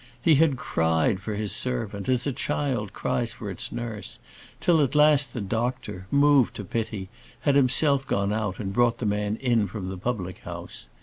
[0.19, 4.17] He had cried for his servant, as a child cries for its nurse,
[4.59, 7.09] till at last the doctor, moved to pity,
[7.41, 10.87] had himself gone out and brought the man in from the public house.